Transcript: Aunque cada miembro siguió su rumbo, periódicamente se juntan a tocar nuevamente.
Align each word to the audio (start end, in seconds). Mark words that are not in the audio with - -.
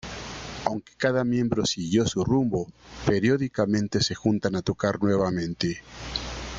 Aunque 0.65 0.93
cada 0.97 1.23
miembro 1.23 1.63
siguió 1.67 2.07
su 2.07 2.23
rumbo, 2.23 2.65
periódicamente 3.05 4.01
se 4.01 4.15
juntan 4.15 4.55
a 4.55 4.63
tocar 4.63 4.99
nuevamente. 4.99 5.83